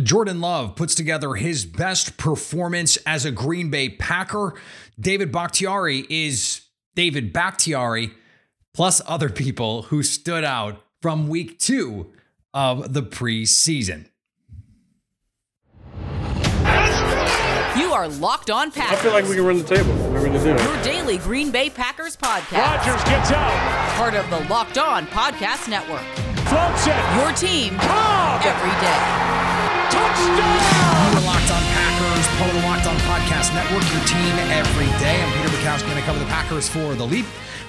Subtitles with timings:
[0.00, 4.54] Jordan Love puts together his best performance as a Green Bay Packer.
[4.98, 6.62] David Bakhtiari is
[6.94, 8.12] David Bakhtiari,
[8.72, 12.10] plus other people who stood out from week two
[12.54, 14.06] of the preseason.
[17.76, 18.98] You are Locked On Packers.
[18.98, 19.92] I feel like we can run the table.
[20.10, 20.62] We really do.
[20.62, 22.58] Your daily Green Bay Packers podcast.
[22.58, 23.96] Rodgers gets out.
[23.96, 26.02] Part of the Locked On Podcast Network.
[26.48, 27.16] Floats it.
[27.16, 28.42] Your team Cobb.
[28.44, 29.51] every day.
[29.92, 31.12] Touchdown.
[31.12, 35.20] We're Locked On Packers, part of the Locked On Podcast Network, your team every day.
[35.20, 37.26] I'm Peter Bukowski, and I cover the Packers for The Leap,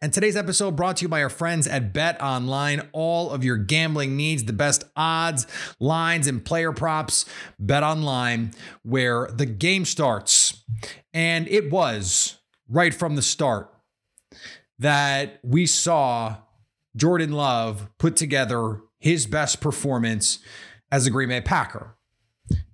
[0.00, 2.88] And today's episode brought to you by our friends at Bet Online.
[2.92, 5.44] All of your gambling needs, the best odds,
[5.80, 7.24] lines, and player props.
[7.58, 8.52] Bet Online,
[8.84, 10.62] where the game starts.
[11.12, 12.38] And it was
[12.68, 13.74] right from the start
[14.78, 16.36] that we saw
[16.94, 20.38] Jordan Love put together his best performance
[20.92, 21.96] as a Green Bay Packer.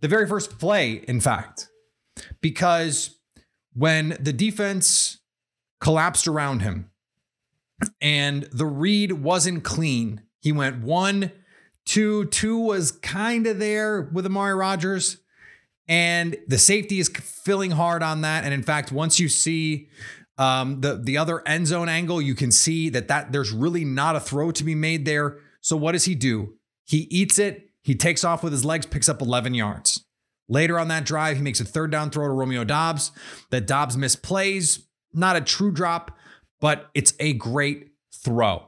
[0.02, 1.70] The very first play, in fact,
[2.42, 3.16] because
[3.72, 5.20] when the defense
[5.80, 6.90] collapsed around him
[8.00, 11.32] and the read wasn't clean, he went one,
[11.84, 15.18] two, two was kind of there with Amari Rodgers.
[15.86, 18.44] And the safety is filling hard on that.
[18.44, 19.88] And in fact, once you see
[20.38, 24.16] um, the the other end zone angle, you can see that that there's really not
[24.16, 25.38] a throw to be made there.
[25.60, 26.54] So what does he do?
[26.84, 27.70] He eats it.
[27.82, 30.04] He takes off with his legs, picks up 11 yards.
[30.48, 33.12] Later on that drive, he makes a third down throw to Romeo Doubs.
[33.50, 36.16] That Doubs misplays, not a true drop,
[36.64, 38.62] but it's a great throw.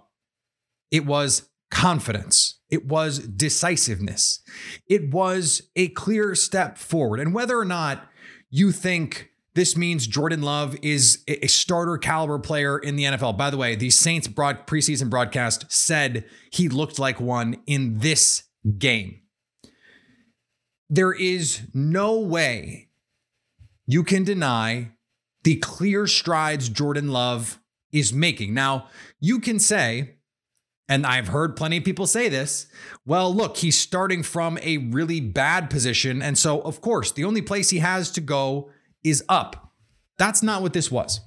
[0.90, 2.60] It was confidence.
[2.68, 4.42] It was decisiveness.
[4.86, 7.20] It was a clear step forward.
[7.20, 8.06] And whether or not
[8.50, 13.38] you think this means Jordan Love is a starter caliber player in the NFL.
[13.38, 18.42] By the way, the Saints broad preseason broadcast said he looked like one in this
[18.76, 19.22] game.
[20.90, 22.90] There is no way
[23.86, 24.90] you can deny
[25.44, 27.58] the clear strides Jordan Love
[27.98, 28.52] is making.
[28.52, 28.88] Now,
[29.20, 30.16] you can say,
[30.88, 32.66] and I've heard plenty of people say this.
[33.06, 36.20] Well, look, he's starting from a really bad position.
[36.20, 38.70] And so, of course, the only place he has to go
[39.02, 39.72] is up.
[40.18, 41.20] That's not what this was.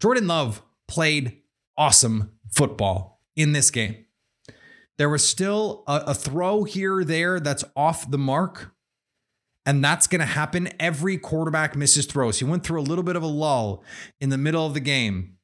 [0.00, 1.38] Jordan Love played
[1.76, 4.04] awesome football in this game.
[4.98, 8.72] There was still a, a throw here or there that's off the mark.
[9.64, 10.68] And that's going to happen.
[10.78, 12.38] Every quarterback misses throws.
[12.38, 13.82] He went through a little bit of a lull
[14.20, 15.35] in the middle of the game.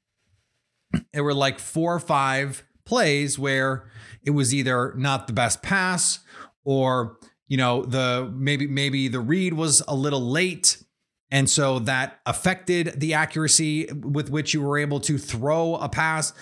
[1.13, 3.85] There were like four or five plays where
[4.25, 6.21] it was either not the best pass
[6.65, 10.83] or you know the maybe maybe the read was a little late.
[11.31, 16.35] And so that affected the accuracy with which you were able to throw a pass.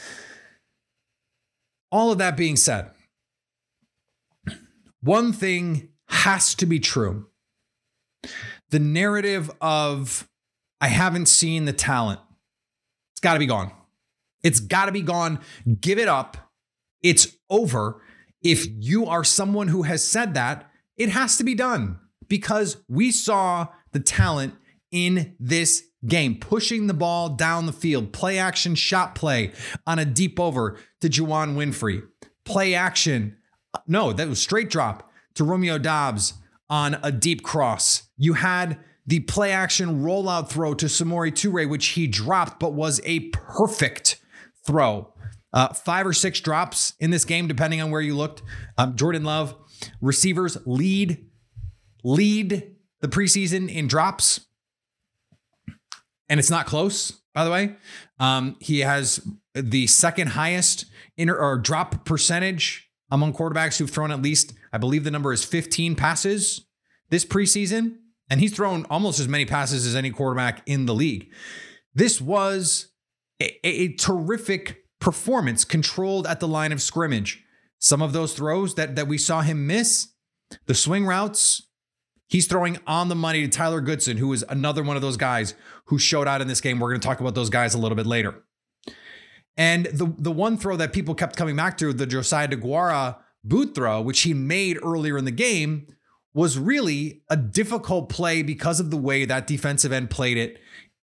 [1.92, 2.90] All of that being said
[5.00, 7.26] one thing has to be true.
[8.70, 10.28] The narrative of
[10.80, 12.20] i haven't seen the talent
[13.12, 13.70] it's got to be gone
[14.42, 15.40] it's got to be gone.
[15.80, 16.36] Give it up.
[17.02, 18.02] It's over.
[18.42, 23.10] If you are someone who has said that, it has to be done because we
[23.10, 24.54] saw the talent
[24.90, 29.52] in this game, pushing the ball down the field, play action shot play
[29.86, 32.02] on a deep over to Juwann Winfree,
[32.44, 33.36] play action.
[33.86, 36.34] No, that was straight drop to Romeo Doubs
[36.68, 38.04] on a deep cross.
[38.16, 43.00] You had the play action rollout throw to Samori Toure, which he dropped, but was
[43.04, 44.19] a perfect
[44.70, 45.12] throw.
[45.52, 48.42] Uh, five or six drops in this game, depending on where you looked.
[48.78, 49.56] Um, Jordan Love,
[50.00, 51.26] receivers lead
[52.04, 54.40] lead the preseason in drops,
[56.28, 57.10] and it's not close.
[57.34, 57.76] By the way,
[58.18, 60.86] um, he has the second highest
[61.16, 65.44] inter or drop percentage among quarterbacks who've thrown at least, I believe the number is
[65.44, 66.64] 15 passes
[67.10, 67.96] this preseason,
[68.30, 71.32] and he's thrown almost as many passes as any quarterback in the league.
[71.92, 72.89] This was
[73.40, 77.42] a, a terrific performance controlled at the line of scrimmage.
[77.78, 80.08] Some of those throws that, that we saw him miss,
[80.66, 81.62] the swing routes,
[82.28, 85.54] he's throwing on the money to Tyler Goodson, who is another one of those guys
[85.86, 86.78] who showed out in this game.
[86.78, 88.42] We're going to talk about those guys a little bit later.
[89.56, 93.74] And the, the one throw that people kept coming back to, the Josiah DeGuara boot
[93.74, 95.86] throw, which he made earlier in the game,
[96.32, 100.58] was really a difficult play because of the way that defensive end played it.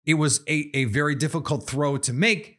[0.06, 2.58] It was a, a very difficult throw to make.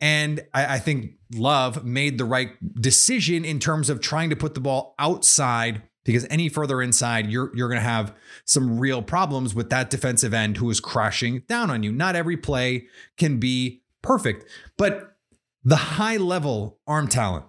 [0.00, 2.50] And I, I think Love made the right
[2.80, 7.50] decision in terms of trying to put the ball outside because any further inside, you're
[7.56, 8.14] you're going to have
[8.44, 11.90] some real problems with that defensive end who is crashing down on you.
[11.90, 12.86] Not every play
[13.16, 15.16] can be perfect, but
[15.64, 17.46] the high level arm talent,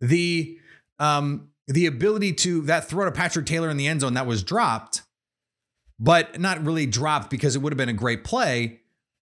[0.00, 0.58] the
[0.98, 4.42] um, the ability to that throw to Patrick Taylor in the end zone that was
[4.42, 5.02] dropped,
[5.98, 8.80] but not really dropped because it would have been a great play,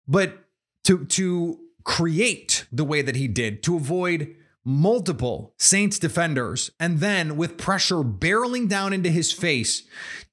[0.07, 0.45] but
[0.83, 4.35] to to create the way that he did to avoid
[4.65, 9.83] multiple Saints defenders, and then with pressure barreling down into his face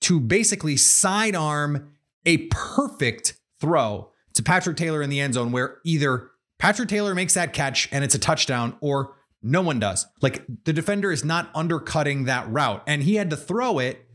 [0.01, 1.93] to basically sidearm
[2.25, 7.35] a perfect throw to Patrick Taylor in the end zone, where either Patrick Taylor makes
[7.35, 10.07] that catch and it's a touchdown, or no one does.
[10.23, 14.07] Like the defender is not undercutting that route, and he had to throw it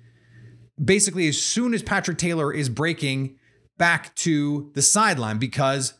[0.83, 3.37] basically as soon as Patrick Taylor is breaking
[3.77, 5.93] back to the sideline because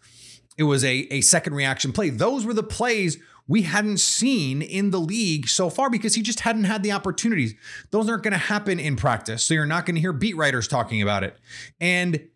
[0.58, 2.10] it was a, a second reaction play.
[2.10, 6.42] Those were the plays we hadn't seen in the league so far because he just
[6.42, 7.56] hadn't had the opportunities.
[7.92, 9.44] Those aren't going to happen in practice.
[9.44, 11.38] So you're not going to hear beat writers talking about it.
[11.80, 12.28] And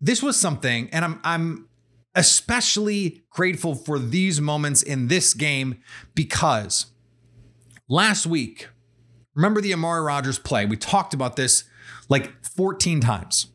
[0.00, 1.68] this was something, and I'm I'm
[2.14, 5.80] especially grateful for these moments in this game
[6.14, 6.86] because
[7.88, 8.68] last week,
[9.34, 10.66] remember the Amari Rodgers play?
[10.66, 11.64] We talked about this
[12.08, 13.52] like 14 times.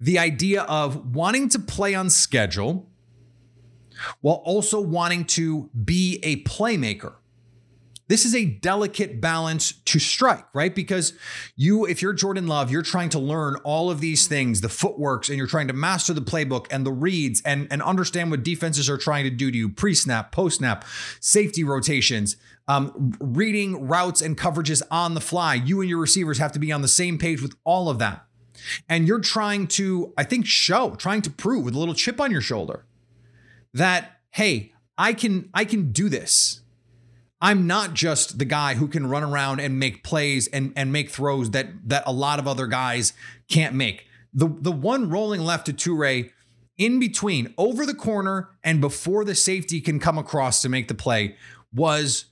[0.00, 2.88] The idea of wanting to play on schedule
[4.20, 7.14] while also wanting to be a playmaker.
[8.12, 10.74] This is a delicate balance to strike, right?
[10.74, 11.14] Because
[11.56, 15.30] you, if you're Jordan Love, you're trying to learn all of these things, the footworks,
[15.30, 18.90] and you're trying to master the playbook and the reads and, and understand what defenses
[18.90, 20.84] are trying to do to you pre snap, post snap,
[21.20, 22.36] safety rotations,
[22.68, 25.54] um, reading routes and coverages on the fly.
[25.54, 28.26] You and your receivers have to be on the same page with all of that.
[28.90, 32.30] And you're trying to, I think, show, trying to prove with a little chip on
[32.30, 32.84] your shoulder
[33.72, 36.61] that hey, I can I can do this.
[37.42, 41.10] I'm not just the guy who can run around and make plays and and make
[41.10, 43.12] throws that that a lot of other guys
[43.50, 44.06] can't make.
[44.32, 46.30] The the one rolling left to Toure
[46.78, 50.94] in between over the corner and before the safety can come across to make the
[50.94, 51.36] play
[51.74, 52.26] was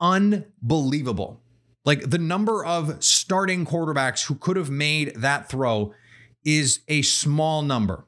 [0.00, 1.42] unbelievable.
[1.84, 5.92] Like the number of starting quarterbacks who could have made that throw
[6.44, 8.06] is a small number.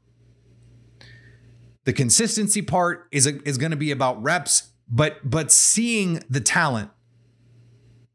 [1.85, 6.41] The consistency part is a, is going to be about reps, but but seeing the
[6.41, 6.91] talent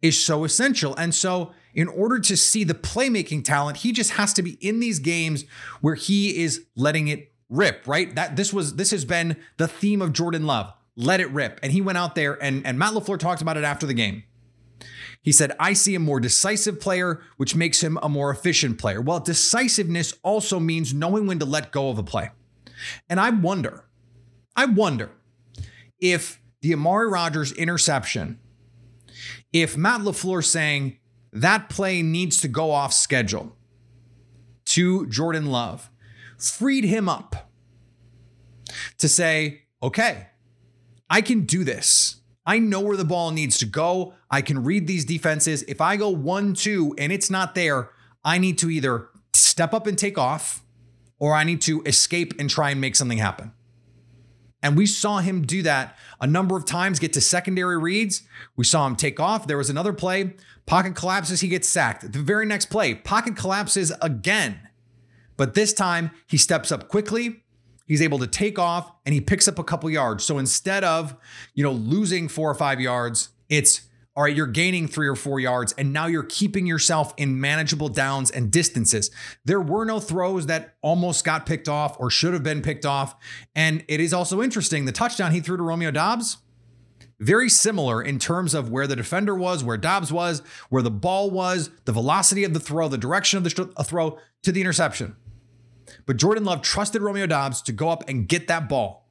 [0.02, 0.96] is so essential.
[0.96, 4.80] And so in order to see the playmaking talent, he just has to be in
[4.80, 5.46] these games
[5.82, 8.14] where he is letting it rip, right?
[8.16, 10.74] That this was this has been the theme of Jordan Love.
[10.96, 11.60] Let it rip.
[11.62, 14.24] And he went out there and, and Matt LaFleur talked about it after the game.
[15.22, 19.02] He said, I see a more decisive player, which makes him a more efficient player.
[19.02, 22.30] Well, decisiveness also means knowing when to let go of a play.
[23.10, 23.86] And I wonder,
[24.56, 25.12] I wonder
[26.00, 28.40] if the Amari Rodgers interception,
[29.54, 30.98] if Matt LaFleur saying
[31.32, 33.56] that play needs to go off schedule
[34.66, 35.92] to Jordan Love,
[36.40, 37.52] freed him up
[38.98, 40.30] to say, okay,
[41.08, 42.22] I can do this.
[42.48, 44.16] I know where the ball needs to go.
[44.32, 45.62] I can read these defenses.
[45.68, 47.92] If I go one, two, and it's not there,
[48.24, 50.64] I need to either step up and take off
[51.20, 53.52] or I need to escape and try and make something happen.
[54.66, 58.24] And we saw him do that a number of times, get to secondary reads.
[58.56, 59.46] We saw him take off.
[59.46, 60.34] There was another play,
[60.66, 62.12] pocket collapses, he gets sacked.
[62.12, 64.68] The very next play, pocket collapses again.
[65.38, 67.44] But this time, he steps up quickly.
[67.86, 70.24] He's able to take off and he picks up a couple yards.
[70.24, 71.16] So instead of,
[71.54, 73.82] you know, losing four or five yards, it's
[74.16, 77.90] all right, you're gaining three or four yards, and now you're keeping yourself in manageable
[77.90, 79.12] downs and distances.
[79.44, 83.16] There were no throws that almost got picked off or should have been picked off.
[83.56, 86.38] And it is also interesting the touchdown he threw to Romeo Doubs,
[87.20, 91.30] very similar in terms of where the defender was, where Doubs was, where the ball
[91.30, 95.18] was, the velocity of the throw, the direction of the throw to the interception.
[96.06, 99.10] But Jordan Love trusted Romeo Doubs to go up and get that ball.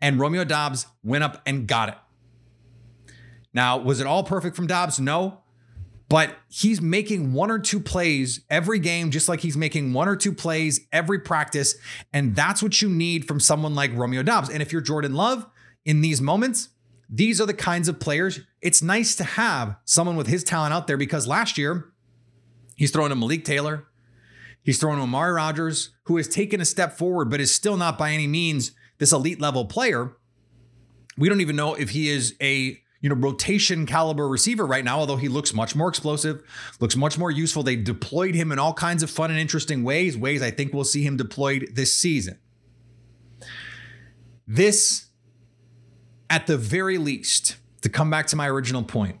[0.00, 1.96] And Romeo Doubs went up and got it.
[3.52, 5.00] Now, was it all perfect from Doubs?
[5.00, 5.42] No.
[6.08, 10.16] But he's making one or two plays every game, just like he's making one or
[10.16, 11.74] two plays every practice.
[12.12, 14.48] And that's what you need from someone like Romeo Doubs.
[14.48, 15.46] And if you're Jordan Love
[15.84, 16.70] in these moments,
[17.10, 18.40] these are the kinds of players.
[18.62, 21.92] It's nice to have someone with his talent out there because last year
[22.74, 23.86] he's throwing to Malik Taylor.
[24.62, 27.96] He's throwing to Amari Rodgers, who has taken a step forward, but is still not
[27.96, 30.16] by any means this elite level player.
[31.16, 34.98] We don't even know if he is a you know, rotation caliber receiver right now,
[34.98, 36.42] although he looks much more explosive,
[36.80, 37.62] looks much more useful.
[37.62, 40.84] They deployed him in all kinds of fun and interesting ways, ways I think we'll
[40.84, 42.38] see him deployed this season.
[44.46, 45.06] This,
[46.28, 49.18] at the very least, to come back to my original point,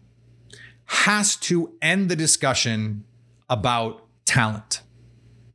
[0.86, 3.04] has to end the discussion
[3.48, 4.82] about talent.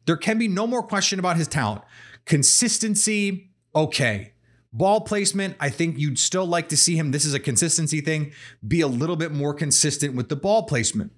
[0.05, 1.81] There can be no more question about his talent.
[2.25, 4.33] Consistency, okay.
[4.73, 7.11] Ball placement, I think you'd still like to see him.
[7.11, 8.33] This is a consistency thing,
[8.67, 11.11] be a little bit more consistent with the ball placement.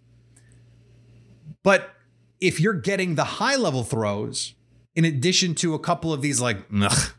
[1.63, 1.95] But
[2.41, 4.53] if you're getting the high level throws,
[4.93, 7.13] in addition to a couple of these, like, ugh,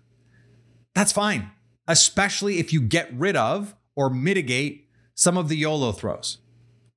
[0.94, 1.50] that's fine,
[1.88, 6.38] especially if you get rid of or mitigate some of the YOLO throws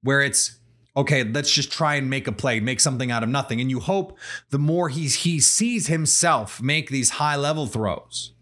[0.01, 0.59] where it's
[0.95, 3.61] okay, let's just try and make a play, make something out of nothing.
[3.61, 4.17] And you hope
[4.49, 8.33] the more he's he sees himself make these high level throws,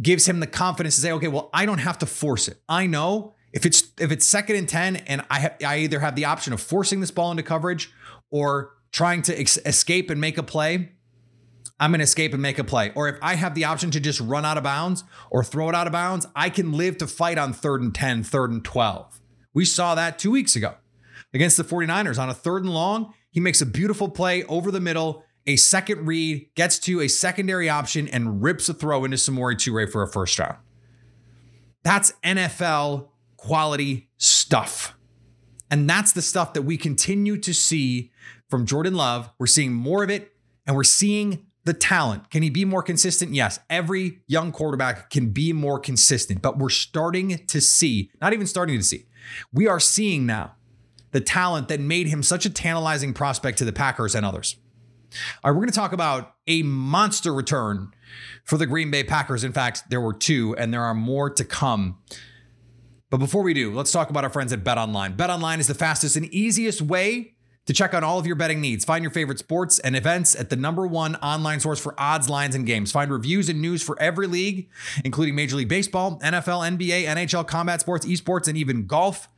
[0.00, 2.58] gives him the confidence to say, okay, well, I don't have to force it.
[2.68, 6.16] I know if it's if it's second and 10 and I ha- I either have
[6.16, 7.92] the option of forcing this ball into coverage
[8.30, 10.92] or trying to ex- escape and make a play,
[11.78, 12.92] I'm going to escape and make a play.
[12.94, 15.74] Or if I have the option to just run out of bounds or throw it
[15.74, 19.20] out of bounds, I can live to fight on third and 10, third and 12.
[19.54, 20.74] We saw that two weeks ago
[21.32, 23.14] against the 49ers on a third and long.
[23.30, 27.68] He makes a beautiful play over the middle, a second read, gets to a secondary
[27.68, 30.56] option, and rips a throw into Samori Toure for a first round.
[31.82, 34.94] That's NFL quality stuff.
[35.70, 38.10] And that's the stuff that we continue to see
[38.48, 39.30] from Jordan Love.
[39.38, 40.32] We're seeing more of it,
[40.66, 42.30] and we're seeing the talent.
[42.30, 43.34] Can he be more consistent?
[43.34, 43.60] Yes.
[43.68, 48.76] Every young quarterback can be more consistent, but we're starting to see, not even starting
[48.76, 49.06] to see,
[49.52, 50.56] we are seeing now
[51.12, 54.56] the talent that made him such a tantalizing prospect to the Packers and others.
[55.42, 57.92] All right, we're going to talk about a monster return
[58.44, 59.44] for the Green Bay Packers.
[59.44, 61.98] In fact, there were two, and there are more to come.
[63.10, 65.14] But before we do, let's talk about our friends at Bet Online.
[65.14, 67.34] Bet Online is the fastest and easiest way
[67.66, 68.84] to check on all of your betting needs.
[68.84, 72.54] Find your favorite sports and events at the number one online source for odds, lines,
[72.54, 72.90] and games.
[72.90, 74.68] Find reviews and news for every league,
[75.04, 79.28] including Major League Baseball, NFL, NBA, NHL, combat sports, esports, and even golf.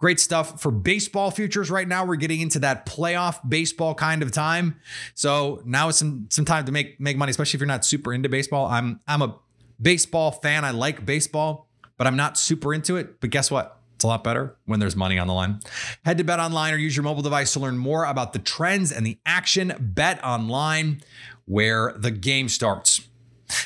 [0.00, 2.06] Great stuff for baseball futures right now.
[2.06, 4.80] We're getting into that playoff baseball kind of time.
[5.14, 8.12] So now is some some time to make make money, especially if you're not super
[8.12, 8.66] into baseball.
[8.66, 9.36] I'm I'm a
[9.80, 10.64] baseball fan.
[10.64, 13.20] I like baseball, but I'm not super into it.
[13.20, 13.76] But guess what?
[13.94, 15.60] It's a lot better when there's money on the line.
[16.06, 18.90] Head to Bet Online or use your mobile device to learn more about the trends
[18.92, 19.74] and the action.
[19.78, 21.02] Bet Online,
[21.44, 23.02] where the game starts.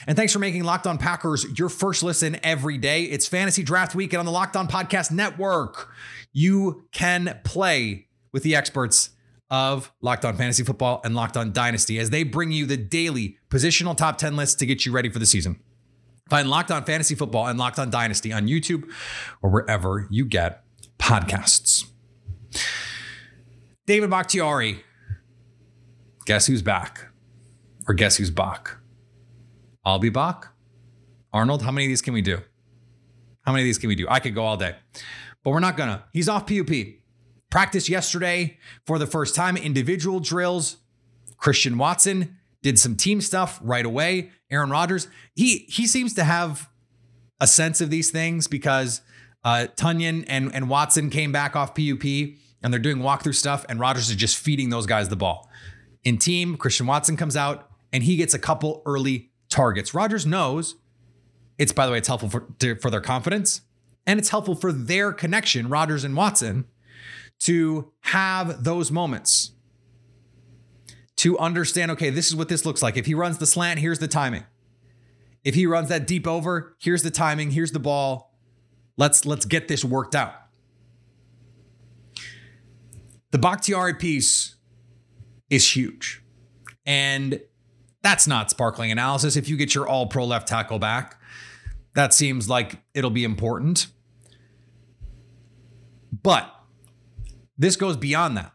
[0.08, 3.04] And thanks for making Locked On Packers your first listen every day.
[3.04, 5.94] It's Fantasy Draft Weekend on the Locked On Podcast Network.
[6.34, 9.10] You can play with the experts
[9.50, 13.38] of Locked On Fantasy Football and Locked On Dynasty as they bring you the daily
[13.48, 15.60] positional top 10 lists to get you ready for the season.
[16.28, 18.90] Find Locked On Fantasy Football and Locked On Dynasty on YouTube
[19.42, 20.64] or wherever you get
[20.98, 21.84] podcasts.
[23.86, 24.82] David Bakhtiari.
[26.26, 27.12] Guess who's back?
[27.86, 28.80] Or guess who's Bach?
[29.84, 30.54] I'll be Bach.
[31.32, 32.38] Arnold, how many of these can we do?
[33.42, 34.06] How many of these can we do?
[34.08, 34.74] I could go all day,
[35.44, 36.04] but we're not gonna.
[36.12, 36.70] He's off PUP.
[37.50, 40.78] Practice yesterday for the first time, individual drills.
[41.36, 44.30] Christian Watson did some team stuff right away.
[44.50, 46.68] Aaron Rodgers, he he seems to have
[47.40, 49.02] a sense of these things because
[49.44, 53.78] uh, Tonyan and, and Watson came back off PUP and they're doing walkthrough stuff, and
[53.78, 55.50] Rodgers is just feeding those guys the ball.
[56.02, 59.92] In team, Christian Watson comes out and he gets a couple early targets.
[59.92, 60.76] Rodgers knows
[61.58, 63.60] it's, by the way, it's helpful for, to, for their confidence
[64.06, 66.66] and it's helpful for their connection, Rodgers and Watson,
[67.40, 69.52] to have those moments
[71.16, 72.96] to understand okay, this is what this looks like.
[72.96, 74.44] If he runs the slant, here's the timing.
[75.42, 78.34] If he runs that deep over, here's the timing, here's the ball.
[78.96, 80.34] Let's let's get this worked out.
[83.30, 84.54] The Bakhtiari piece
[85.50, 86.22] is huge.
[86.86, 87.40] And
[88.02, 89.36] that's not sparkling analysis.
[89.36, 91.20] If you get your all pro left tackle back,
[91.94, 93.88] that seems like it'll be important.
[96.24, 96.52] But
[97.56, 98.50] this goes beyond that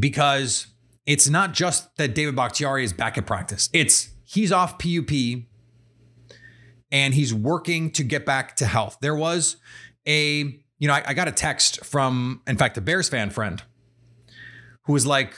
[0.00, 0.68] because
[1.04, 3.68] it's not just that David Bakhtiari is back at practice.
[3.74, 5.10] It's he's off PUP
[6.90, 8.98] and he's working to get back to health.
[9.02, 9.56] There was
[10.06, 13.62] a, you know, I, I got a text from, in fact, a Bears fan friend
[14.84, 15.34] who was like,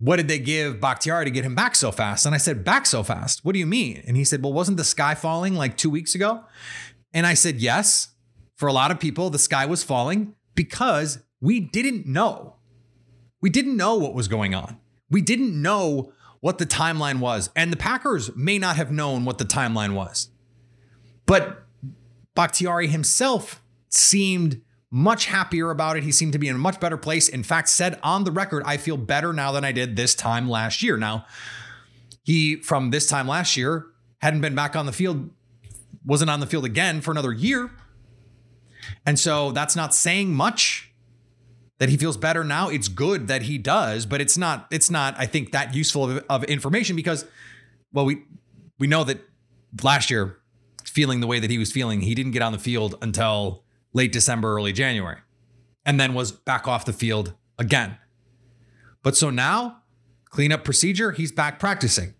[0.00, 2.26] what did they give Bakhtiari to get him back so fast?
[2.26, 3.44] And I said, back so fast?
[3.44, 4.02] What do you mean?
[4.06, 6.44] And he said, well, wasn't the sky falling like two weeks ago?
[7.12, 8.08] And I said, yes.
[8.58, 12.58] For a lot of people, the sky was falling because we didn't know
[13.40, 14.78] we didn't know what was going on.
[15.10, 17.50] We didn't know what the timeline was.
[17.54, 20.30] And the Packers may not have known what the timeline was.
[21.26, 21.64] But
[22.34, 24.60] Bakhtiari himself seemed
[24.90, 26.02] much happier about it.
[26.02, 27.28] He seemed to be in a much better place.
[27.28, 30.48] In fact, said on the record, I feel better now than I did this time
[30.48, 30.96] last year.
[30.96, 31.26] Now,
[32.22, 33.86] he, from this time last year,
[34.20, 35.30] hadn't been back on the field,
[36.04, 37.70] wasn't on the field again for another year.
[39.06, 40.92] And so that's not saying much
[41.78, 42.68] that he feels better now.
[42.68, 46.24] It's good that he does, but it's not, it's not, I think, that useful of,
[46.28, 47.24] of information because,
[47.92, 48.24] well, we
[48.78, 49.20] we know that
[49.82, 50.38] last year,
[50.84, 54.12] feeling the way that he was feeling, he didn't get on the field until late
[54.12, 55.18] December, early January,
[55.84, 57.96] and then was back off the field again.
[59.02, 59.82] But so now,
[60.26, 62.14] cleanup procedure, he's back practicing.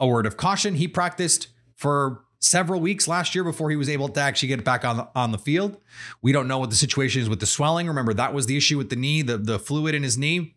[0.00, 4.08] A word of caution, he practiced for several weeks last year before he was able
[4.08, 5.78] to actually get back on the, on the field.
[6.22, 7.86] We don't know what the situation is with the swelling.
[7.86, 10.54] Remember, that was the issue with the knee, the, the fluid in his knee.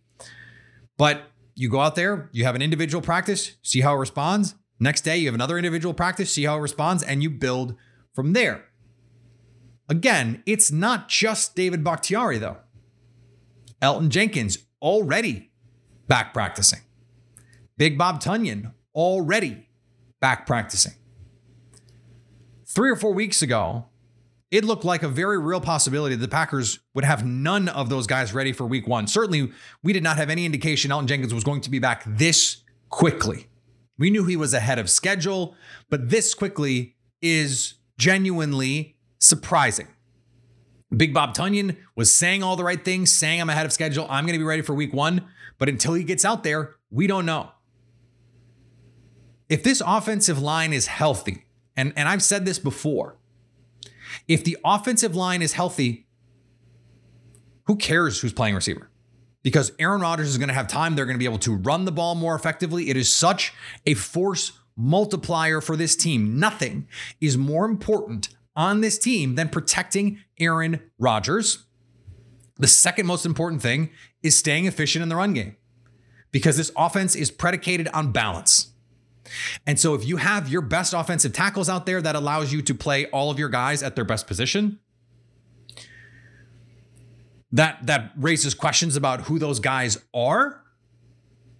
[0.97, 1.23] But
[1.55, 4.55] you go out there, you have an individual practice, see how it responds.
[4.79, 7.75] Next day, you have another individual practice, see how it responds, and you build
[8.13, 8.65] from there.
[9.89, 12.57] Again, it's not just David Bakhtiari, though.
[13.81, 15.51] Elgton Jenkins already
[16.07, 16.79] back practicing.
[17.77, 19.67] Big Bob Tonyan already
[20.19, 20.93] back practicing.
[22.74, 23.86] Three or four weeks ago,
[24.50, 28.08] it looked like a very real possibility that the Packers would have none of those
[28.08, 29.08] guys ready for week one.
[29.08, 29.51] Certainly,
[29.84, 33.48] we did not have any indication Elgton Jenkins was going to be back this quickly.
[33.98, 35.54] We knew he was ahead of schedule,
[35.90, 39.88] but this quickly is genuinely surprising.
[40.96, 44.25] Big Bob Tonyan was saying all the right things, saying I'm ahead of schedule, I'm
[44.25, 45.25] going to be ready for week one.
[45.58, 47.51] But until he gets out there, we don't know.
[49.50, 53.18] If this offensive line is healthy, and, and I've said this before,
[54.28, 56.08] if the offensive line is healthy,
[57.66, 58.92] who cares who's playing receiver?
[59.44, 60.96] because Aaron Rodgers is going to have time.
[60.96, 62.90] They're going to be able to run the ball more effectively.
[62.90, 63.54] It is such
[63.86, 66.40] a force multiplier for this team.
[66.40, 66.88] Nothing
[67.20, 71.66] is more important on this team than protecting Aaron Rodgers.
[72.58, 73.90] The second most important thing
[74.22, 75.55] is staying efficient in the run game
[76.31, 78.60] because this offense is predicated on balance.
[79.65, 82.74] And so if you have your best offensive tackles out there that allows you to
[82.74, 84.79] play all of your guys at their best position,
[87.51, 90.63] that that raises questions about who those guys are.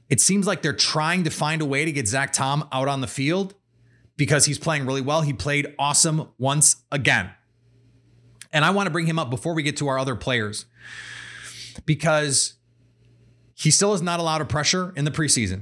[0.10, 3.01] It seems like they're trying to find a way to get Zach Tom out on
[3.01, 3.55] the field
[4.17, 5.21] because he's playing really well.
[5.21, 7.31] He played awesome once again.
[8.53, 10.65] And I want to bring him up before we get to our other players
[11.86, 12.55] because
[13.55, 15.62] he still is not allowed a pressure in the preseason.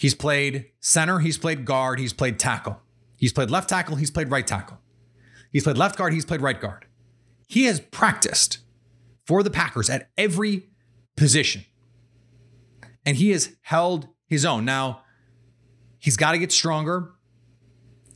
[0.00, 2.80] He's played center, he's played guard, he's played tackle.
[3.16, 4.78] He's played left tackle, he's played right tackle.
[5.52, 6.86] He's played left guard, he's played right guard.
[7.46, 8.60] He has practiced
[9.26, 10.70] for the Packers at every
[11.18, 11.66] position.
[13.04, 14.64] And he has held his own.
[14.64, 15.02] Now,
[15.98, 17.10] he's got to get stronger.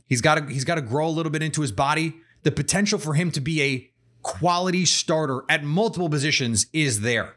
[0.07, 2.15] He's got to he's got to grow a little bit into his body.
[2.41, 3.91] The potential for him to be a
[4.23, 7.35] quality starter at multiple positions is there.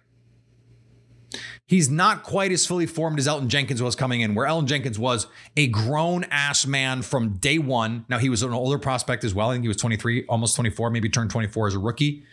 [1.69, 4.99] He's not quite as fully formed as Elgton Jenkins was coming in, where Elgton Jenkins
[4.99, 8.07] was a grown ass man from day one.
[8.09, 9.51] Now, he was an older prospect as well.
[9.51, 12.25] I think he was 23, almost 24, maybe turned 24 as a rookie.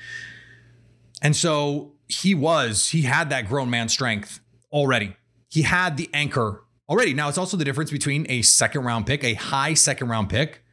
[1.21, 4.39] And so he was, he had that grown man strength
[4.71, 5.17] already.
[5.49, 7.13] He had the anchor already.
[7.13, 10.63] Now it's also the difference between a second round pick, a high second round pick,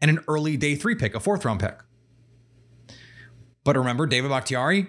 [0.00, 1.76] and an early day three pick, a fourth round pick.
[3.64, 4.86] But remember, David Bakhtiari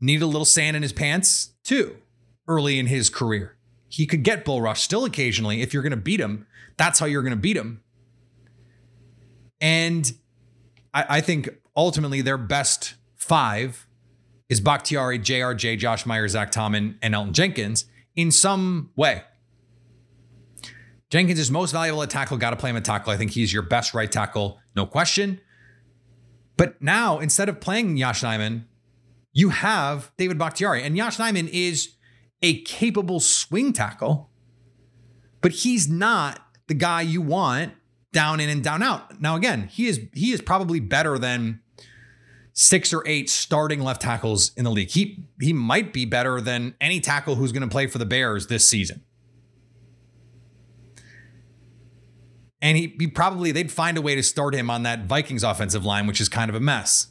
[0.00, 1.98] needed a little sand in his pants too
[2.48, 3.56] early in his career.
[3.88, 5.62] He could get bull rush still occasionally.
[5.62, 7.82] If you're going to beat him, that's how you're going to beat him.
[9.60, 10.12] And
[10.92, 13.86] I, I think ultimately their best five
[14.48, 19.22] is Bakhtiari, JRJ, Josh Myers, Zach Tom, and, Elgton Jenkins in some way.
[21.10, 22.36] Jenkins is most valuable at tackle.
[22.36, 23.12] Got to play him at tackle.
[23.12, 25.40] I think he's your best right tackle, no question.
[26.56, 28.64] But now, instead of playing Yosh Nijman,
[29.32, 30.82] you have David Bakhtiari.
[30.82, 31.94] And Yosh Nijman is
[32.44, 34.30] a capable swing tackle,
[35.40, 37.72] but he's not the guy you want
[38.12, 39.18] down in and down out.
[39.18, 41.60] Now, again, he is he is probably better than
[42.52, 44.90] six or eight starting left tackles in the league.
[44.90, 48.48] He he might be better than any tackle who's going to play for the Bears
[48.48, 49.02] this season.
[52.60, 56.06] And he, probably they'd find a way to start him on that Vikings offensive line,
[56.06, 57.08] which is kind of a mess.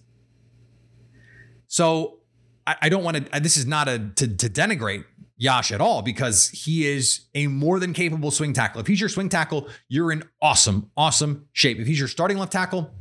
[1.67, 2.22] So
[2.65, 3.39] I, I don't want to.
[3.39, 5.06] This is not a to, to denigrate
[5.43, 8.79] Yosh at all because he is a more than capable swing tackle.
[8.79, 11.79] If he's your swing tackle, you're in awesome, awesome shape.
[11.79, 12.91] If he's your starting left tackle,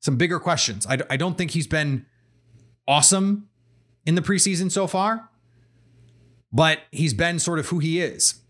[0.00, 0.84] some bigger questions.
[0.86, 2.06] I, I don't think he's been
[2.88, 3.48] awesome
[4.04, 5.30] in the preseason so far,
[6.52, 8.40] but he's been sort of who he is.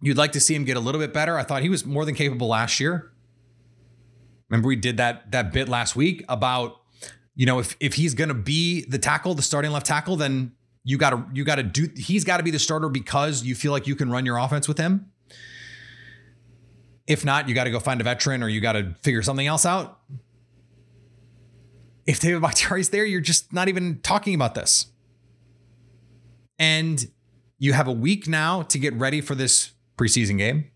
[0.00, 1.36] You'd like to see him get a little bit better.
[1.36, 3.10] I thought he was more than capable last year.
[4.48, 6.76] Remember we did that that bit last week about
[7.34, 10.52] you know if if he's going to be the tackle, the starting left tackle, then
[10.88, 13.56] you got to you got to do he's got to be the starter because you
[13.56, 15.10] feel like you can run your offense with him.
[17.08, 19.46] If not, you got to go find a veteran or you got to figure something
[19.46, 19.98] else out.
[22.06, 24.86] If David Bakhtiari's there, you're just not even talking about this.
[26.56, 27.04] And
[27.58, 30.70] you have a week now to get ready for this preseason game.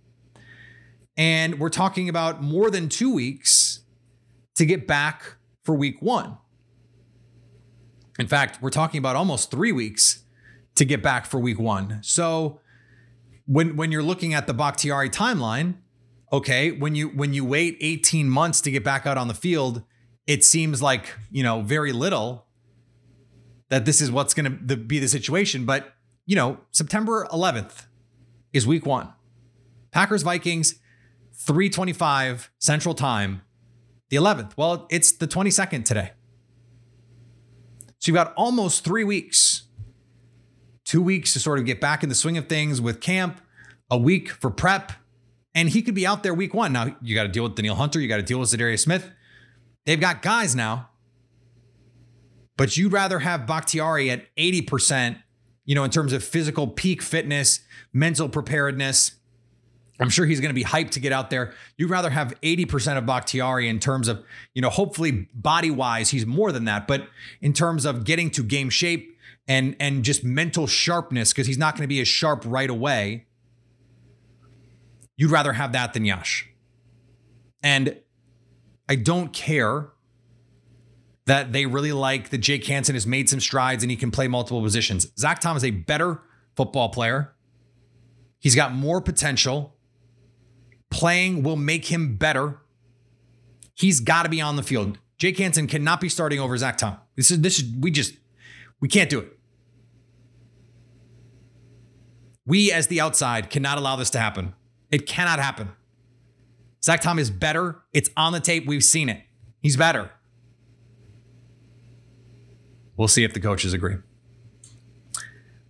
[1.16, 3.80] And we're talking about more than two weeks
[4.56, 6.36] to get back for week one.
[8.20, 10.24] In fact, we're talking about almost three weeks
[10.74, 12.00] to get back for week one.
[12.02, 12.60] So
[13.46, 15.76] when when you're looking at the Bakhtiari timeline,
[16.30, 19.84] okay, when you when you wait 18 months to get back out on the field,
[20.26, 22.46] it seems like, you know, very little
[23.70, 25.94] that this is what's going to be the situation, but
[26.26, 27.86] you know, September 11th
[28.52, 29.08] is week 1.
[29.92, 30.74] Packers Vikings
[31.32, 33.40] 325 Central Time,
[34.10, 34.52] the 11th.
[34.58, 36.12] Well, it's the 22nd today.
[38.00, 39.62] So you've got almost 3 weeks.
[40.86, 43.40] 2 weeks to sort of get back in the swing of things with camp,
[43.90, 44.92] a week for prep,
[45.54, 46.72] and he could be out there week 1.
[46.72, 49.10] Now, you got to deal with Danielle Hunter, you got to deal with Za'Darius Smith.
[49.86, 50.88] They've got guys now.
[52.56, 55.22] But you'd rather have Bakhtiari at 80%,
[55.64, 57.60] you know, in terms of physical peak fitness,
[57.92, 59.12] mental preparedness.
[60.00, 61.52] I'm sure he's going to be hyped to get out there.
[61.76, 66.24] You'd rather have 80% of Bakhtiari in terms of, you know, hopefully body wise, he's
[66.24, 66.88] more than that.
[66.88, 67.06] But
[67.40, 71.74] in terms of getting to game shape and and just mental sharpness, because he's not
[71.74, 73.26] going to be as sharp right away.
[75.16, 76.48] You'd rather have that than Yosh.
[77.62, 77.98] And
[78.88, 79.90] I don't care
[81.26, 84.28] that they really like that Jake Hanson has made some strides and he can play
[84.28, 85.12] multiple positions.
[85.18, 86.22] Zach Tom is a better
[86.56, 87.34] football player.
[88.38, 89.76] He's got more potential.
[90.90, 92.58] Playing will make him better.
[93.74, 94.98] He's got to be on the field.
[95.16, 96.96] Jake Hanson cannot be starting over Zach Tom.
[97.16, 98.14] This is this is we just
[98.80, 99.38] we can't do it.
[102.46, 104.54] We as the outside cannot allow this to happen.
[104.90, 105.70] It cannot happen.
[106.82, 107.76] Zach Tom is better.
[107.92, 108.66] It's on the tape.
[108.66, 109.22] We've seen it.
[109.60, 110.10] He's better.
[112.96, 113.96] We'll see if the coaches agree.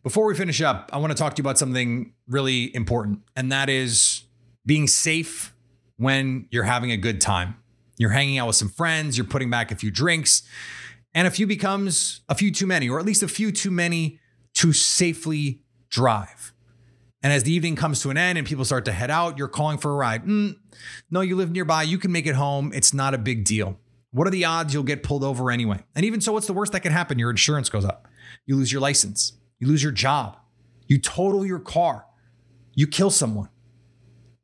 [0.03, 3.53] Before we finish up, I want to talk to you about something really important, and
[3.53, 4.23] that is
[4.71, 5.53] being safe
[5.97, 7.57] when you're having a good time.
[7.99, 10.45] You're hanging out with some friends, you're putting back a few drinks,
[11.13, 14.21] and a few becomes a few too many, or at least a few too many
[14.55, 16.55] to safely drive.
[17.21, 19.49] And as the evening comes to an end and people start to head out, you're
[19.49, 20.25] calling for a ride.
[20.25, 20.55] Mm,
[21.11, 22.71] no, you live nearby, you can make it home.
[22.73, 23.77] It's not a big deal.
[24.13, 25.83] What are the odds you'll get pulled over anyway?
[25.97, 27.19] And even so, what's the worst that can happen?
[27.19, 28.07] Your insurance goes up.
[28.47, 29.33] You lose your license.
[29.59, 30.37] You lose your job.
[30.87, 32.07] You total your car.
[32.77, 33.49] You kill someone.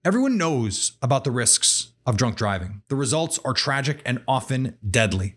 [0.07, 2.83] Everyone knows about the risks of drunk driving.
[2.87, 5.35] The results are tragic and often deadly.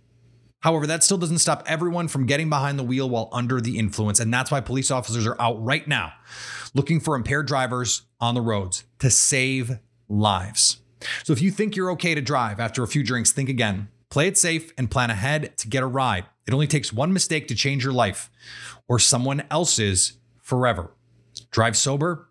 [0.59, 4.19] However, that still doesn't stop everyone from getting behind the wheel while under the influence.
[4.19, 6.13] And that's why police officers are out right now
[6.75, 10.81] looking for impaired drivers on the roads to save lives.
[11.23, 13.87] So if you think you're okay to drive after a few drinks, think again.
[14.11, 16.27] Play it safe and plan ahead to get a ride.
[16.45, 18.29] It only takes one mistake to change your life
[18.87, 20.91] or someone else's forever.
[21.49, 22.29] Drive sober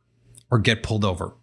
[0.52, 1.34] or get pulled over.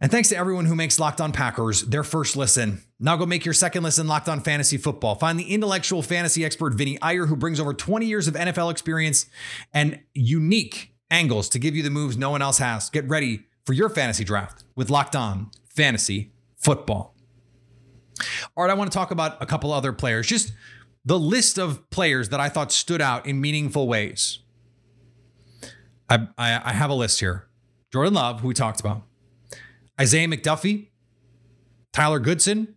[0.00, 2.82] And thanks to everyone who makes Locked On Packers their first listen.
[3.00, 5.16] Now go make your second listen Locked On Fantasy Football.
[5.16, 9.26] Find the intellectual fantasy expert Vinny Iyer, who brings over 20 years of NFL experience
[9.74, 12.90] and unique angles to give you the moves no one else has.
[12.90, 17.16] Get ready for your fantasy draft with Locked On Fantasy Football.
[18.56, 20.26] All right, I want to talk about a couple other players.
[20.28, 20.52] Just
[21.04, 24.40] the list of players that I thought stood out in meaningful ways.
[26.08, 27.47] I, I, I have a list here.
[27.92, 29.02] Jordan Love, who we talked about.
[30.00, 30.88] Isaiah McDuffie,
[31.92, 32.76] Tyler Goodson,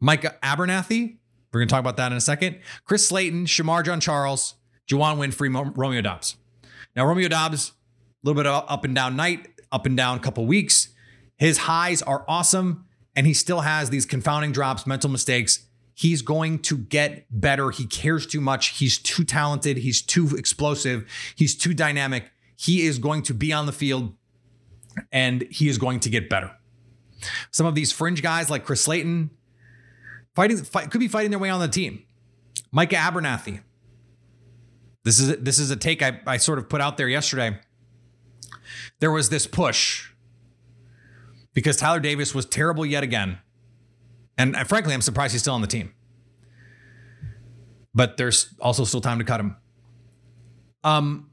[0.00, 1.18] Micah Abernathy.
[1.52, 2.58] We're going to talk about that in a second.
[2.84, 4.54] Chris Slayton, Shamar Jean Charles,
[4.88, 6.36] Juwann Winfree, Romeo Doubs.
[6.96, 10.46] Now, Romeo Doubs, a little bit of up and down night, up and down couple
[10.46, 10.88] weeks.
[11.36, 15.66] His highs are awesome, and he still has these confounding drops, mental mistakes.
[15.94, 17.70] He's going to get better.
[17.70, 18.78] He cares too much.
[18.78, 19.78] He's too talented.
[19.78, 21.08] He's too explosive.
[21.36, 22.32] He's too dynamic.
[22.56, 24.14] He is going to be on the field
[25.12, 26.50] and he is going to get better.
[27.50, 29.30] Some of these fringe guys like Chris Slayton
[30.34, 32.04] fighting fight, could be fighting their way on the team.
[32.72, 33.60] Micah Abernathy.
[35.04, 37.58] This is this is a take I, I sort of put out there yesterday.
[39.00, 40.10] There was this push
[41.52, 43.38] because Tyler Davis was terrible yet again.
[44.36, 45.92] And frankly, I'm surprised he's still on the team.
[47.94, 49.56] But there's also still time to cut him.
[50.82, 51.30] Um,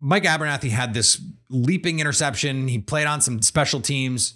[0.00, 1.20] Mike Abernathy had this
[1.52, 2.66] leaping interception.
[2.66, 4.34] He played on some special teams.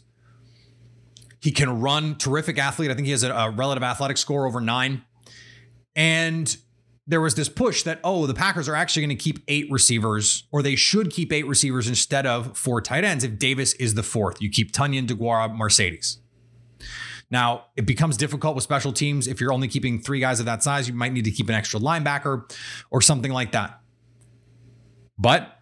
[1.40, 2.90] He can run, terrific athlete.
[2.90, 5.04] I think he has a, a relative athletic score over nine.
[5.94, 6.56] And
[7.06, 10.44] there was this push that, oh, the Packers are actually going to keep eight receivers,
[10.50, 14.02] or they should keep eight receivers instead of four tight ends if Davis is the
[14.02, 14.42] fourth.
[14.42, 16.18] You keep Tonyan, DeGuara, Mercedes.
[17.30, 19.26] Now, it becomes difficult with special teams.
[19.26, 21.54] If you're only keeping three guys of that size, you might need to keep an
[21.54, 22.50] extra linebacker
[22.90, 23.80] or something like that.
[25.18, 25.55] But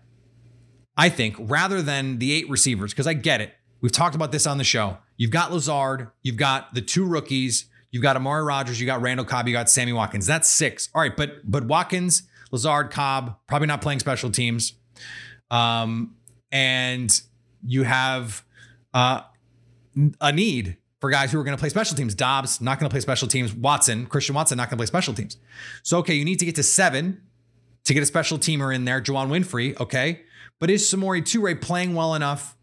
[0.96, 4.46] I think rather than the eight receivers, because I get it, we've talked about this
[4.46, 4.98] on the show.
[5.16, 9.26] You've got Lazard, you've got the two rookies, you've got Amari Rodgers, you got Randall
[9.26, 10.26] Cobb, you got Sammy Watkins.
[10.26, 10.88] That's six.
[10.94, 14.74] All right, but but Watkins, Lazard, Cobb, probably not playing special teams.
[15.50, 16.16] Um,
[16.50, 17.20] and
[17.64, 18.44] you have
[18.92, 19.22] uh,
[20.20, 22.14] a need for guys who are going to play special teams.
[22.14, 23.52] Doubs not going to play special teams.
[23.52, 25.36] Watson, Christian Watson not going to play special teams.
[25.82, 27.20] So okay, you need to get to seven
[27.84, 29.00] to get a special teamer in there.
[29.00, 30.22] Juwann Winfree, okay,
[30.64, 32.56] but is Samori Toure playing well enough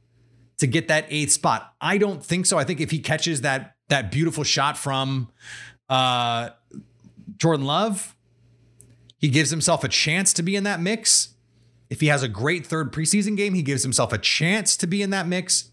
[0.57, 1.75] to get that eighth spot?
[1.79, 2.57] I don't think so.
[2.57, 5.29] I think if he catches that that beautiful shot from
[5.87, 6.49] uh,
[7.37, 8.15] Jordan Love,
[9.19, 11.35] he gives himself a chance to be in that mix.
[11.91, 15.03] If he has a great third preseason game, he gives himself a chance to be
[15.03, 15.69] in that mix.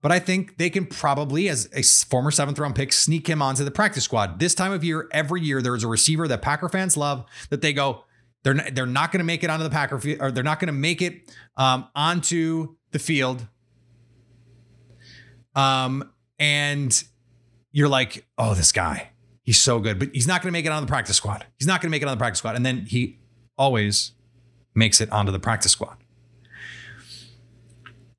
[0.00, 3.62] But I think they can probably, as a former seventh round pick, sneak him onto
[3.62, 4.40] the practice squad.
[4.40, 7.72] This time of year, every year, there's a receiver that Packer fans love that they
[7.72, 8.02] go,
[8.42, 10.60] they're not, they're not going to make it onto the Packer field, or they're not
[10.60, 13.46] going to make it um, onto the field.
[15.54, 17.02] Um, and
[17.70, 19.10] you're like, oh, this guy,
[19.42, 21.46] he's so good, but he's not going to make it on the practice squad.
[21.58, 22.56] He's not going to make it on the practice squad.
[22.56, 23.20] And then he
[23.56, 24.12] always
[24.74, 25.96] makes it onto the practice squad.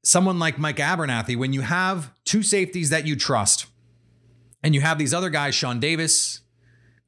[0.04, 3.68] Someone like Mike Abernathy, when you have two safeties that you trust,
[4.64, 6.40] and you have these other guys, Sean Davis,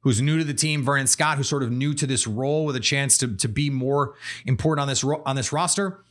[0.06, 2.76] who's new to the team, Vernon Scott, who's sort of new to this role with
[2.76, 4.14] a chance to, to be more
[4.44, 6.04] important on this on this roster.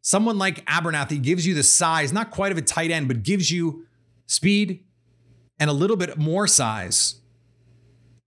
[0.00, 3.52] Someone like Abernathy gives you the size, not quite of a tight end, but gives
[3.52, 3.86] you
[4.26, 4.82] speed
[5.60, 7.20] and a little bit more size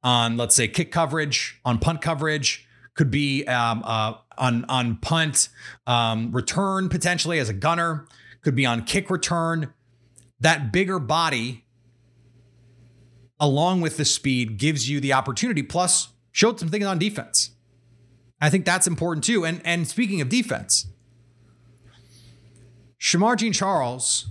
[0.02, 5.50] on, let's say, kick coverage, on punt coverage, could be um, uh, on on punt
[5.88, 8.08] um, return potentially as a gunner,
[8.43, 9.74] could be on kick return.
[10.39, 11.65] That bigger body,
[13.41, 15.63] along with the speed, gives you the opportunity.
[15.63, 17.51] Plus, showed some things on defense.
[18.39, 19.43] I think that's important too.
[19.45, 20.88] And and speaking of defense,
[22.99, 24.27] Shamar Jean Charles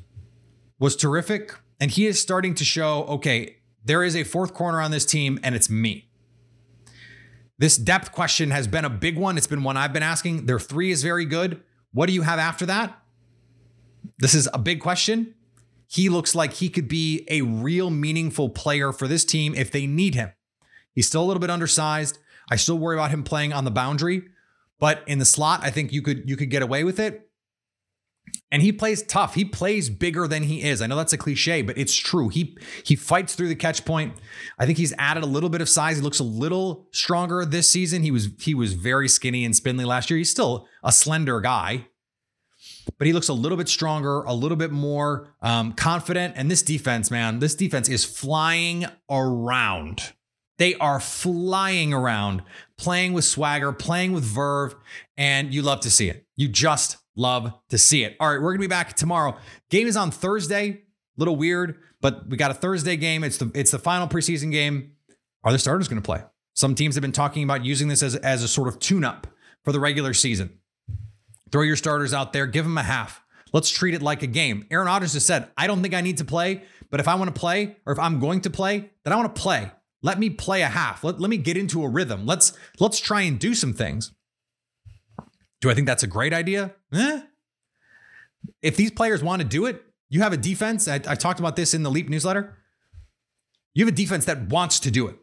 [0.78, 4.90] was terrific, and he is starting to show okay, there is a fourth corner on
[4.90, 6.08] this team, and it's me.
[7.58, 9.36] This depth question has been a big one.
[9.36, 10.46] It's been one I've been asking.
[10.46, 11.62] Their three is very good.
[11.92, 12.96] What do you have after that?
[14.18, 15.34] This is a big question.
[15.90, 19.88] He looks like he could be a real meaningful player for this team if they
[19.88, 20.31] need him.
[20.94, 22.18] He's still a little bit undersized.
[22.48, 24.22] I still worry about him playing on the boundary,
[24.79, 27.29] but in the slot, I think you could you could get away with it.
[28.53, 29.35] And he plays tough.
[29.35, 30.81] He plays bigger than he is.
[30.81, 32.29] I know that's a cliche, but it's true.
[32.29, 34.14] He he fights through the catch point.
[34.61, 35.96] I think he's added a little bit of size.
[35.96, 38.05] He looks a little stronger this season.
[38.05, 40.18] He was he was very skinny and spindly last year.
[40.18, 41.88] He's still a slender guy,
[42.98, 46.35] but he looks a little bit stronger, a little bit more um, confident.
[46.37, 50.12] And this defense, man, this defense is flying around.
[50.59, 52.42] They are flying around,
[52.76, 54.74] playing with swagger, playing with verve,
[55.16, 56.26] and you love to see it.
[56.37, 58.14] You just love to see it.
[58.20, 59.38] All right, we're gonna be back tomorrow.
[59.70, 60.83] Game is on Thursday.
[61.16, 63.24] Little weird, but we got a Thursday game.
[63.24, 64.92] It's the it's the final preseason game.
[65.44, 66.22] Are the starters gonna play?
[66.53, 69.26] Some teams have been talking about using this as, as a sort of tune-up
[69.64, 70.59] for the regular season.
[71.52, 73.22] Throw your starters out there, give them a half.
[73.52, 74.66] Let's treat it like a game.
[74.70, 77.34] Aaron Rodgers has said, I don't think I need to play, but if I want
[77.34, 79.70] to play or if I'm going to play, then I want to play.
[80.02, 81.04] Let me play a half.
[81.04, 82.24] Let, let me get into a rhythm.
[82.24, 84.12] Let's let's try and do some things.
[85.60, 86.74] Do I think that's a great idea?
[86.94, 87.20] Eh.
[88.62, 90.88] If these players want to do it, you have a defense.
[90.88, 92.56] I, I talked about this in the Leap newsletter.
[93.74, 95.16] You have a defense that wants to do it.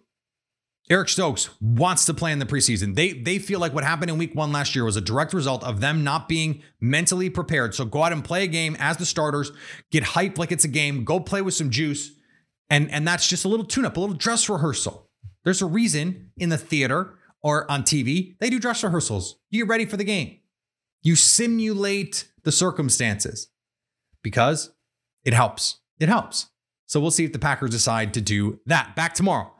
[0.89, 2.95] Eric Stokes wants to play in the preseason.
[2.95, 5.63] They they feel like what happened in week one last year was a direct result
[5.63, 7.75] of them not being mentally prepared.
[7.75, 9.51] So go out and play a game as the starters,
[9.91, 12.11] get hyped like it's a game, go play with some juice.
[12.69, 15.09] And, and that's just a little tune up, a little dress rehearsal.
[15.43, 19.37] There's a reason in the theater or on TV, they do dress rehearsals.
[19.49, 20.39] You get ready for the game.
[21.03, 23.49] You simulate the circumstances
[24.23, 24.71] because
[25.23, 25.79] it helps.
[25.99, 26.47] It helps.
[26.85, 28.95] So we'll see if the Packers decide to do that.
[28.95, 29.53] Back tomorrow.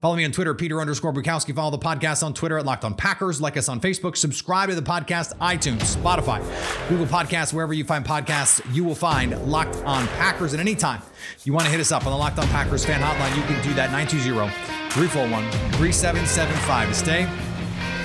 [0.00, 1.54] Follow me on Twitter, Peter underscore Bukowski.
[1.54, 3.40] Follow the podcast on Twitter at Locked On Packers.
[3.40, 4.16] Like us on Facebook.
[4.16, 6.40] Subscribe to the podcast, iTunes, Spotify,
[6.88, 10.52] Google Podcasts, wherever you find podcasts, you will find Locked On Packers.
[10.52, 11.02] And anytime
[11.44, 13.62] you want to hit us up on the Locked On Packers fan hotline, you can
[13.62, 14.50] do that 920
[14.90, 17.24] 341 3775 to stay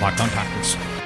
[0.00, 0.97] Locked On Packers.